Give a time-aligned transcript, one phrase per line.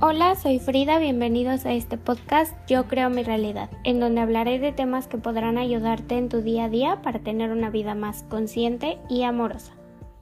[0.00, 4.70] Hola, soy Frida, bienvenidos a este podcast Yo creo mi realidad, en donde hablaré de
[4.70, 8.98] temas que podrán ayudarte en tu día a día para tener una vida más consciente
[9.08, 9.72] y amorosa.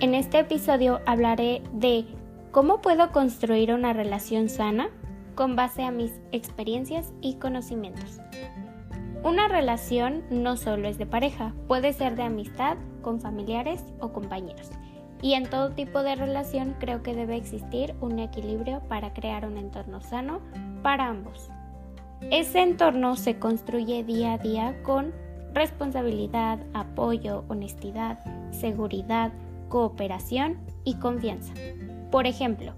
[0.00, 2.06] En este episodio hablaré de
[2.50, 4.88] cómo puedo construir una relación sana
[5.34, 8.22] con base a mis experiencias y conocimientos.
[9.22, 14.70] Una relación no solo es de pareja, puede ser de amistad, con familiares o compañeros.
[15.20, 19.56] Y en todo tipo de relación creo que debe existir un equilibrio para crear un
[19.56, 20.40] entorno sano
[20.82, 21.50] para ambos.
[22.30, 25.12] Ese entorno se construye día a día con
[25.54, 28.18] responsabilidad, apoyo, honestidad,
[28.50, 29.32] seguridad,
[29.68, 31.52] cooperación y confianza.
[32.10, 32.74] Por ejemplo,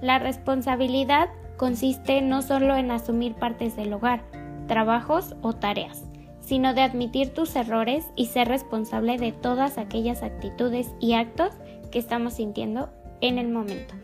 [0.00, 4.22] la responsabilidad consiste no solo en asumir partes del hogar,
[4.66, 6.04] trabajos o tareas,
[6.42, 11.54] sino de admitir tus errores y ser responsable de todas aquellas actitudes y actos
[11.90, 13.94] que estamos sintiendo en el momento.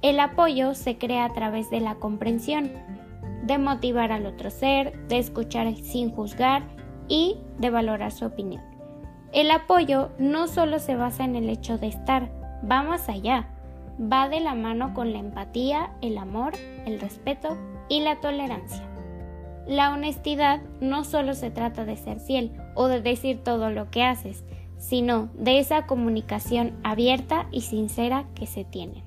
[0.00, 2.72] El apoyo se crea a través de la comprensión,
[3.44, 6.62] de motivar al otro ser, de escuchar sin juzgar
[7.06, 8.62] y de valorar su opinión.
[9.32, 12.30] El apoyo no solo se basa en el hecho de estar,
[12.68, 13.48] va más allá,
[14.00, 16.54] va de la mano con la empatía, el amor,
[16.86, 17.56] el respeto
[17.88, 18.91] y la tolerancia.
[19.66, 24.02] La honestidad no solo se trata de ser fiel o de decir todo lo que
[24.02, 24.44] haces,
[24.78, 29.04] sino de esa comunicación abierta y sincera que se tiene.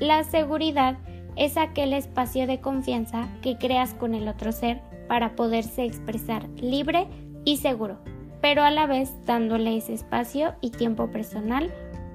[0.00, 0.98] La seguridad
[1.36, 7.06] es aquel espacio de confianza que creas con el otro ser para poderse expresar libre
[7.44, 7.98] y seguro,
[8.40, 11.72] pero a la vez dándole ese espacio y tiempo personal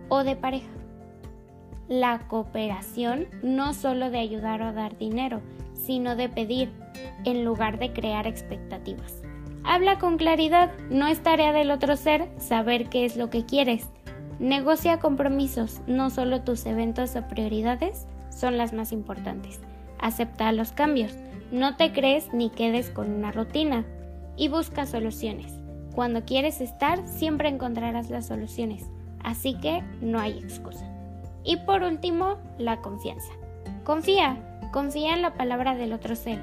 [0.10, 0.68] o de pareja.
[1.88, 5.42] La cooperación no solo de ayudar o dar dinero,
[5.86, 6.72] sino de pedir,
[7.24, 9.22] en lugar de crear expectativas.
[9.64, 13.90] Habla con claridad, no es tarea del otro ser saber qué es lo que quieres.
[14.40, 19.60] Negocia compromisos, no solo tus eventos o prioridades son las más importantes.
[20.00, 21.14] Acepta los cambios,
[21.52, 23.86] no te crees ni quedes con una rutina
[24.38, 25.54] y busca soluciones.
[25.96, 28.86] Cuando quieres estar, siempre encontrarás las soluciones,
[29.24, 30.86] así que no hay excusa.
[31.44, 33.32] Y por último, la confianza.
[33.84, 36.40] Confía, confía en la palabra del otro ser.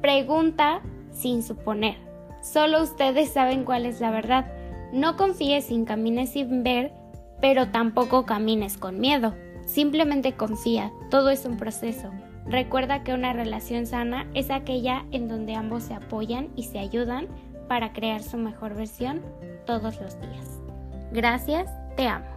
[0.00, 0.80] Pregunta
[1.10, 1.96] sin suponer.
[2.42, 4.46] Solo ustedes saben cuál es la verdad.
[4.92, 6.92] No confíes sin camines sin ver,
[7.40, 9.34] pero tampoco camines con miedo.
[9.64, 12.10] Simplemente confía, todo es un proceso.
[12.46, 17.28] Recuerda que una relación sana es aquella en donde ambos se apoyan y se ayudan
[17.68, 19.22] para crear su mejor versión
[19.64, 20.60] todos los días.
[21.12, 22.31] Gracias, te amo.